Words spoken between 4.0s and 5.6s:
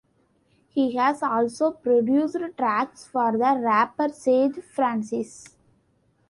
Sage Francis.